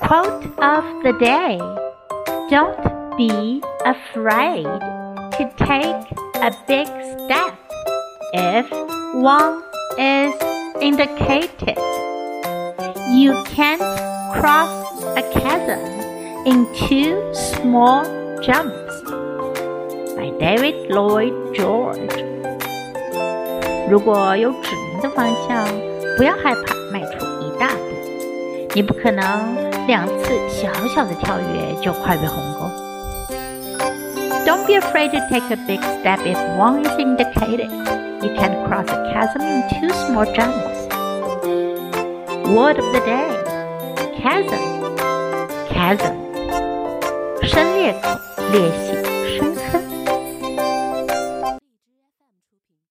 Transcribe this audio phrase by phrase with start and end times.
[0.00, 1.58] Quote of the day
[2.48, 6.06] Don't be afraid to take
[6.36, 7.54] a big step
[8.32, 8.70] if
[9.14, 9.62] one
[9.98, 10.34] is
[10.80, 11.78] indicated.
[13.10, 13.80] You can't
[14.32, 15.80] cross a chasm
[16.46, 18.04] in two small
[18.42, 19.02] jumps.
[20.16, 22.24] By David Lloyd George.
[23.88, 25.66] 如果有指明的方向，
[26.16, 27.89] 不要害怕迈出一大步。
[28.74, 29.24] 你不可能
[29.86, 32.70] 两次小小的跳跃就跨越鸿沟。
[34.44, 37.70] Don't be afraid to take a big step if one is indicated.
[38.22, 40.86] You can cross a chasm in two small jumps.
[42.48, 43.28] Word of the day:
[44.22, 44.60] chasm.
[45.68, 46.14] Chasm.
[47.42, 48.20] 深裂口，
[48.52, 49.09] 裂隙。